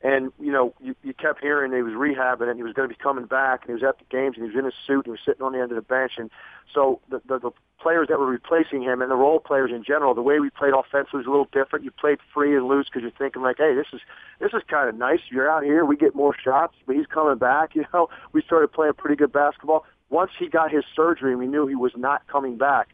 And 0.06 0.30
you 0.38 0.52
know, 0.52 0.72
you, 0.80 0.94
you 1.02 1.12
kept 1.12 1.40
hearing 1.40 1.72
he 1.72 1.82
was 1.82 1.94
rehabbing, 1.94 2.48
and 2.48 2.56
he 2.56 2.62
was 2.62 2.72
going 2.74 2.88
to 2.88 2.94
be 2.94 3.02
coming 3.02 3.26
back, 3.26 3.62
and 3.62 3.70
he 3.70 3.72
was 3.72 3.82
at 3.82 3.98
the 3.98 4.04
games, 4.08 4.36
and 4.36 4.44
he 4.44 4.54
was 4.54 4.56
in 4.56 4.64
his 4.64 4.74
suit, 4.86 5.04
and 5.04 5.06
he 5.06 5.10
was 5.10 5.20
sitting 5.26 5.42
on 5.42 5.52
the 5.52 5.58
end 5.58 5.72
of 5.72 5.74
the 5.74 5.82
bench. 5.82 6.12
And 6.16 6.30
so 6.72 7.00
the, 7.10 7.20
the, 7.26 7.40
the 7.40 7.50
players 7.80 8.06
that 8.06 8.20
were 8.20 8.26
replacing 8.26 8.82
him, 8.82 9.02
and 9.02 9.10
the 9.10 9.16
role 9.16 9.40
players 9.40 9.72
in 9.72 9.82
general, 9.82 10.14
the 10.14 10.22
way 10.22 10.38
we 10.38 10.48
played 10.48 10.74
offensively 10.74 11.18
was 11.18 11.26
a 11.26 11.30
little 11.30 11.48
different. 11.50 11.84
You 11.84 11.90
played 11.90 12.18
free 12.32 12.54
and 12.54 12.68
loose 12.68 12.86
because 12.86 13.02
you're 13.02 13.18
thinking 13.18 13.42
like, 13.42 13.56
hey, 13.58 13.74
this 13.74 13.88
is 13.92 14.00
this 14.38 14.52
is 14.52 14.62
kind 14.68 14.88
of 14.88 14.94
nice. 14.94 15.18
You're 15.28 15.50
out 15.50 15.64
here, 15.64 15.84
we 15.84 15.96
get 15.96 16.14
more 16.14 16.36
shots, 16.38 16.76
but 16.86 16.94
he's 16.94 17.06
coming 17.06 17.38
back. 17.38 17.74
You 17.74 17.84
know, 17.92 18.08
we 18.32 18.42
started 18.42 18.72
playing 18.72 18.94
pretty 18.94 19.16
good 19.16 19.32
basketball 19.32 19.84
once 20.08 20.30
he 20.38 20.48
got 20.48 20.70
his 20.70 20.84
surgery 20.94 21.34
we 21.36 21.46
knew 21.46 21.66
he 21.66 21.74
was 21.74 21.92
not 21.96 22.26
coming 22.28 22.56
back, 22.56 22.88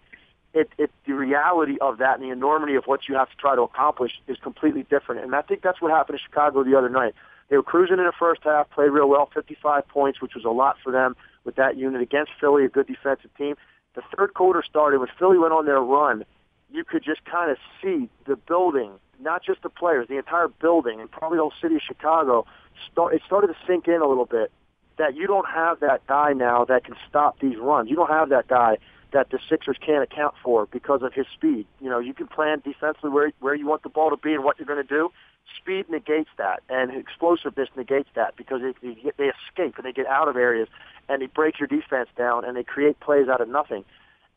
it, 0.54 0.70
it 0.78 0.90
the 1.06 1.14
reality 1.14 1.78
of 1.80 1.98
that 1.98 2.18
and 2.18 2.22
the 2.22 2.32
enormity 2.32 2.74
of 2.74 2.84
what 2.84 3.08
you 3.08 3.14
have 3.14 3.30
to 3.30 3.36
try 3.36 3.54
to 3.54 3.62
accomplish 3.62 4.12
is 4.26 4.36
completely 4.42 4.82
different. 4.84 5.22
And 5.22 5.34
I 5.34 5.42
think 5.42 5.62
that's 5.62 5.80
what 5.80 5.90
happened 5.90 6.18
in 6.18 6.24
Chicago 6.24 6.62
the 6.62 6.76
other 6.76 6.88
night. 6.88 7.14
They 7.48 7.56
were 7.56 7.62
cruising 7.62 7.98
in 7.98 8.04
the 8.04 8.12
first 8.18 8.42
half, 8.44 8.70
played 8.70 8.90
real 8.90 9.08
well, 9.08 9.28
55 9.34 9.86
points, 9.88 10.20
which 10.20 10.34
was 10.34 10.44
a 10.44 10.50
lot 10.50 10.76
for 10.82 10.90
them 10.90 11.16
with 11.44 11.56
that 11.56 11.76
unit 11.76 12.00
against 12.00 12.32
Philly, 12.40 12.64
a 12.64 12.68
good 12.68 12.86
defensive 12.86 13.30
team. 13.36 13.56
The 13.94 14.02
third 14.16 14.34
quarter 14.34 14.62
started 14.62 15.00
when 15.00 15.08
Philly 15.18 15.38
went 15.38 15.52
on 15.52 15.66
their 15.66 15.80
run. 15.80 16.24
You 16.70 16.84
could 16.84 17.04
just 17.04 17.24
kind 17.24 17.50
of 17.50 17.58
see 17.82 18.08
the 18.26 18.36
building, 18.36 18.92
not 19.20 19.44
just 19.44 19.62
the 19.62 19.68
players, 19.68 20.08
the 20.08 20.16
entire 20.16 20.48
building, 20.48 21.00
and 21.00 21.10
probably 21.10 21.36
the 21.36 21.42
whole 21.42 21.52
city 21.60 21.74
of 21.74 21.82
Chicago. 21.82 22.46
Start, 22.90 23.14
it 23.14 23.22
started 23.26 23.48
to 23.48 23.56
sink 23.66 23.86
in 23.86 24.00
a 24.00 24.06
little 24.06 24.24
bit 24.24 24.50
that 24.96 25.14
you 25.14 25.26
don't 25.26 25.48
have 25.48 25.80
that 25.80 26.06
guy 26.06 26.32
now 26.32 26.64
that 26.64 26.84
can 26.84 26.94
stop 27.08 27.38
these 27.40 27.58
runs. 27.58 27.90
You 27.90 27.96
don't 27.96 28.10
have 28.10 28.30
that 28.30 28.48
guy 28.48 28.78
that 29.12 29.30
the 29.30 29.38
Sixers 29.48 29.76
can't 29.84 30.02
account 30.02 30.34
for 30.42 30.66
because 30.66 31.02
of 31.02 31.12
his 31.12 31.26
speed. 31.32 31.66
You 31.80 31.90
know, 31.90 31.98
you 31.98 32.14
can 32.14 32.26
plan 32.26 32.60
defensively 32.64 33.10
where 33.10 33.32
where 33.40 33.54
you 33.54 33.66
want 33.66 33.82
the 33.82 33.88
ball 33.88 34.10
to 34.10 34.16
be 34.16 34.34
and 34.34 34.44
what 34.44 34.58
you're 34.58 34.66
going 34.66 34.82
to 34.82 34.88
do. 34.88 35.10
Speed 35.58 35.90
negates 35.90 36.30
that, 36.38 36.62
and 36.68 36.92
explosiveness 36.92 37.68
negates 37.76 38.08
that 38.14 38.36
because 38.36 38.60
they, 38.62 38.72
they, 38.94 39.10
they 39.18 39.30
escape 39.30 39.76
and 39.76 39.84
they 39.84 39.92
get 39.92 40.06
out 40.06 40.28
of 40.28 40.36
areas 40.36 40.68
and 41.08 41.20
they 41.20 41.26
break 41.26 41.58
your 41.58 41.66
defense 41.66 42.08
down 42.16 42.44
and 42.44 42.56
they 42.56 42.62
create 42.62 42.98
plays 43.00 43.28
out 43.28 43.40
of 43.40 43.48
nothing. 43.48 43.84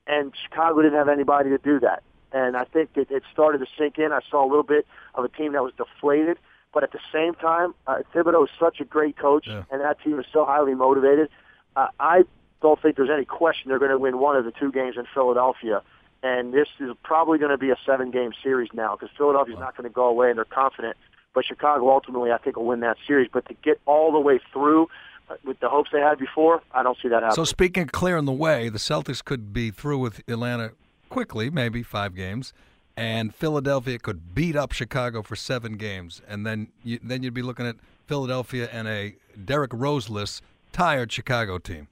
And 0.08 0.34
Chicago 0.44 0.82
didn't 0.82 0.98
have 0.98 1.10
anybody 1.10 1.50
to 1.50 1.58
do 1.58 1.80
that. 1.80 2.04
And 2.32 2.58
I 2.58 2.66
think 2.66 2.90
it, 2.96 3.10
it 3.12 3.24
started 3.32 3.60
to 3.60 3.66
sink 3.78 3.98
in. 3.98 4.12
I 4.12 4.20
saw 4.30 4.44
a 4.44 4.50
little 4.50 4.64
bit 4.64 4.86
of 5.14 5.24
a 5.24 5.30
team 5.30 5.54
that 5.54 5.64
was 5.64 5.74
deflated. 5.78 6.38
But 6.74 6.84
at 6.84 6.92
the 6.92 7.00
same 7.14 7.36
time, 7.36 7.74
uh, 7.88 8.00
Thibodeau 8.14 8.44
is 8.44 8.50
such 8.60 8.82
a 8.82 8.84
great 8.84 9.18
coach, 9.18 9.48
Yeah. 9.48 9.64
and 9.72 9.80
that 9.80 10.02
team 10.02 10.20
is 10.20 10.26
so 10.34 10.44
highly 10.44 10.76
motivated. 10.76 11.30
Uh, 11.78 11.88
I 12.02 12.24
don't 12.66 12.82
think 12.82 12.96
there's 12.96 13.12
any 13.12 13.26
question 13.26 13.70
they're 13.70 13.78
going 13.78 13.92
to 13.92 14.00
win 14.00 14.18
one 14.18 14.36
of 14.36 14.44
the 14.44 14.52
two 14.52 14.72
games 14.72 14.96
in 14.98 15.06
Philadelphia. 15.14 15.84
And 16.24 16.52
this 16.52 16.68
is 16.80 16.90
probably 17.04 17.38
going 17.38 17.52
to 17.52 17.58
be 17.60 17.70
a 17.70 17.78
seven-game 17.86 18.32
series 18.42 18.70
now 18.74 18.96
because 18.96 19.16
Philadelphia's 19.16 19.60
not 19.60 19.78
going 19.78 19.88
to 19.88 19.94
go 19.94 20.06
away, 20.06 20.30
and 20.30 20.38
they're 20.40 20.46
confident. 20.46 20.98
But 21.36 21.46
Chicago 21.46 21.88
ultimately, 21.92 22.32
I 22.32 22.40
think, 22.40 22.58
will 22.58 22.66
win 22.66 22.80
that 22.80 22.98
series. 23.06 23.30
But 23.32 23.46
to 23.50 23.54
get 23.54 23.80
all 23.86 24.12
the 24.12 24.20
way 24.20 24.40
through 24.52 24.88
uh, 25.30 25.36
with 25.44 25.60
the 25.60 25.70
hopes 25.70 25.92
they 25.94 26.00
had 26.00 26.18
before, 26.18 26.64
I 26.72 26.82
don't 26.82 26.98
see 27.00 27.10
that 27.10 27.22
happening. 27.22 27.36
So 27.36 27.44
speaking 27.44 27.84
of 27.84 27.92
clearing 27.92 28.26
the 28.26 28.32
way, 28.32 28.70
the 28.70 28.80
Celtics 28.80 29.24
could 29.24 29.54
be 29.54 29.70
through 29.70 30.00
with 30.00 30.24
Atlanta 30.28 30.72
quickly, 31.10 31.52
maybe 31.52 31.84
five 31.84 32.16
games, 32.16 32.54
and 32.98 33.36
Philadelphia 33.36 34.00
could 34.00 34.34
beat 34.34 34.56
up 34.56 34.72
Chicago 34.72 35.22
for 35.22 35.36
seven 35.36 35.74
games, 35.78 36.24
and 36.28 36.46
then 36.48 36.70
you, 36.84 37.00
then 37.04 37.22
you'd 37.22 37.36
be 37.36 37.44
looking 37.44 37.68
at 37.68 37.76
Philadelphia 38.08 38.68
and 38.72 38.88
a 38.88 39.16
Derrick 39.46 39.72
Rose-less, 39.74 40.42
tired 40.72 41.12
Chicago 41.12 41.60
team. 41.60 41.88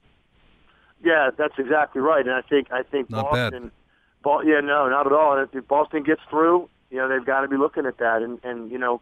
Yeah, 1.04 1.30
that's 1.36 1.54
exactly 1.58 2.00
right. 2.00 2.24
And 2.26 2.34
I 2.34 2.40
think 2.42 2.72
I 2.72 2.82
think 2.82 3.10
Not 3.10 3.32
bad. 3.32 3.52
Boston. 3.52 3.70
Bo- 4.22 4.40
yeah, 4.42 4.60
no, 4.60 4.88
not 4.88 5.06
at 5.06 5.12
all. 5.12 5.36
And 5.38 5.48
if 5.52 5.68
Boston 5.68 6.02
gets 6.02 6.22
through, 6.30 6.68
you 6.90 6.96
know, 6.96 7.08
they've 7.08 7.24
got 7.24 7.42
to 7.42 7.48
be 7.48 7.56
looking 7.56 7.84
at 7.86 7.98
that. 7.98 8.22
And 8.22 8.38
and 8.42 8.70
you 8.70 8.78
know, 8.78 9.00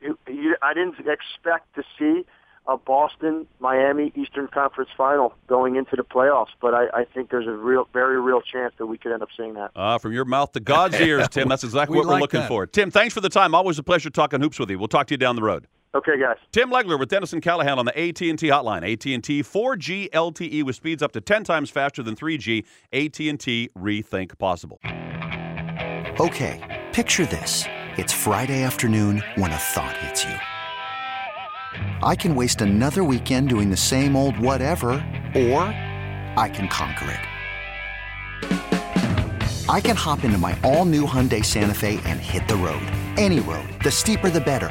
you, 0.00 0.18
you, 0.28 0.56
I 0.62 0.74
didn't 0.74 0.96
expect 0.98 1.74
to 1.76 1.84
see 1.98 2.24
a 2.66 2.76
Boston 2.78 3.46
Miami 3.60 4.10
Eastern 4.16 4.48
Conference 4.48 4.88
final 4.96 5.34
going 5.46 5.76
into 5.76 5.96
the 5.96 6.02
playoffs, 6.02 6.48
but 6.62 6.72
I, 6.72 6.86
I 6.94 7.04
think 7.04 7.28
there's 7.30 7.46
a 7.46 7.50
real, 7.52 7.86
very 7.92 8.18
real 8.18 8.40
chance 8.40 8.72
that 8.78 8.86
we 8.86 8.96
could 8.96 9.12
end 9.12 9.22
up 9.22 9.28
seeing 9.36 9.52
that. 9.54 9.70
Uh, 9.76 9.98
from 9.98 10.12
your 10.12 10.24
mouth 10.24 10.52
to 10.52 10.60
God's 10.60 10.98
ears, 11.00 11.28
Tim. 11.28 11.48
That's 11.48 11.62
exactly 11.62 11.92
We 11.94 11.98
what 11.98 12.06
we're 12.06 12.12
like 12.14 12.20
looking 12.22 12.40
that. 12.40 12.48
for. 12.48 12.66
Tim, 12.66 12.90
thanks 12.90 13.12
for 13.12 13.20
the 13.20 13.28
time. 13.28 13.54
Always 13.54 13.78
a 13.78 13.82
pleasure 13.82 14.08
talking 14.08 14.40
hoops 14.40 14.58
with 14.58 14.70
you. 14.70 14.78
We'll 14.78 14.88
talk 14.88 15.06
to 15.08 15.14
you 15.14 15.18
down 15.18 15.36
the 15.36 15.42
road. 15.42 15.66
Okay, 15.94 16.18
guys. 16.18 16.38
Tim 16.50 16.70
Legler 16.70 16.98
with 16.98 17.08
Dennis 17.08 17.32
and 17.32 17.40
Callahan 17.40 17.78
on 17.78 17.84
the 17.84 17.96
AT&T 17.96 18.36
hotline. 18.36 18.82
AT&T 18.82 19.42
4G 19.42 20.10
LTE 20.10 20.64
with 20.64 20.74
speeds 20.74 21.02
up 21.04 21.12
to 21.12 21.20
10 21.20 21.44
times 21.44 21.70
faster 21.70 22.02
than 22.02 22.16
3G. 22.16 22.64
AT&T 22.92 23.70
rethink 23.78 24.36
possible. 24.38 24.80
Okay, 26.18 26.84
picture 26.92 27.26
this. 27.26 27.64
It's 27.96 28.12
Friday 28.12 28.62
afternoon 28.64 29.22
when 29.36 29.52
a 29.52 29.56
thought 29.56 29.96
hits 29.98 30.24
you. 30.24 30.34
I 32.02 32.16
can 32.16 32.34
waste 32.34 32.60
another 32.60 33.04
weekend 33.04 33.48
doing 33.48 33.70
the 33.70 33.76
same 33.76 34.16
old 34.16 34.38
whatever, 34.38 34.90
or 35.34 35.62
I 36.36 36.50
can 36.52 36.66
conquer 36.68 37.10
it. 37.10 37.20
I 39.68 39.80
can 39.80 39.96
hop 39.96 40.24
into 40.24 40.38
my 40.38 40.58
all 40.62 40.84
new 40.84 41.06
Hyundai 41.06 41.44
Santa 41.44 41.74
Fe 41.74 42.00
and 42.04 42.20
hit 42.20 42.46
the 42.48 42.56
road. 42.56 42.84
Any 43.16 43.40
road. 43.40 43.68
The 43.82 43.90
steeper, 43.90 44.28
the 44.30 44.40
better. 44.40 44.70